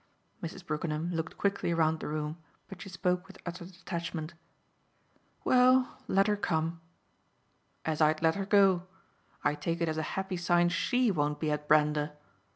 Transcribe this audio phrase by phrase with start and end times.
[0.41, 0.65] Mrs.
[0.65, 4.33] Brookenham looked quickly round the room, but she spoke with utter detachment.
[5.43, 6.81] "Well, let her come."
[7.85, 8.87] "As I'd let her go.
[9.43, 12.13] I take it as a happy sign SHE won't be at Brander."